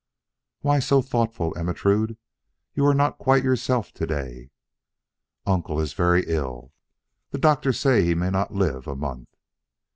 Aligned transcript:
"Why 0.61 0.79
so 0.79 1.03
thoughtful, 1.03 1.53
Ermentrude? 1.55 2.17
You 2.73 2.87
are 2.87 2.93
not 2.95 3.19
quite 3.19 3.43
yourself 3.43 3.91
to 3.93 4.07
day?" 4.07 4.49
"Uncle 5.45 5.79
is 5.79 5.93
very 5.93 6.23
ill. 6.25 6.73
The 7.29 7.37
doctors 7.37 7.79
say 7.79 7.99
that 8.01 8.07
he 8.07 8.15
may 8.15 8.31
not 8.31 8.51
live 8.51 8.87
a 8.87 8.95
month." 8.95 9.29